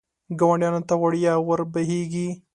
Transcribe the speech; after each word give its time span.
ګاونډیانو 0.39 0.81
ته 0.89 0.95
وړیا 1.01 1.33
ور 1.47 1.61
بهېږي. 1.73 2.27